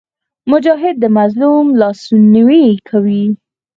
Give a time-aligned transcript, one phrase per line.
[0.51, 3.25] مجاهد د مظلوم لاسنیوی کوي.